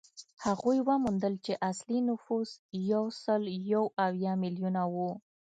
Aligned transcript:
هغوی 0.45 0.77
وموندل 0.87 1.33
چې 1.45 1.53
اصلي 1.71 1.99
نفوس 2.09 2.49
یو 2.91 3.03
سل 3.23 3.41
یو 3.73 3.83
اویا 4.07 4.33
میلیونه 4.43 4.81
و 4.93 4.95